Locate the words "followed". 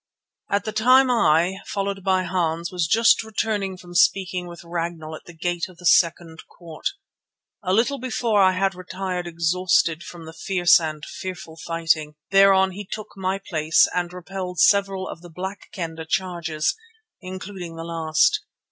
1.67-2.03